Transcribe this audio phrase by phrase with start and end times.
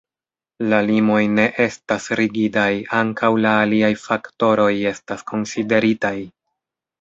[0.69, 2.69] La limoj ne estas rigidaj,
[3.01, 6.15] ankaŭ la aliaj faktoroj estas konsideritaj.